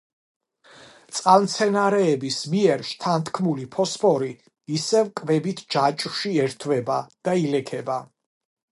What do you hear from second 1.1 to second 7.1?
წყალმცენარეების მიერ შთანთქმული ფოსფორი ისევ კვებით ჯაჭვში ერთვება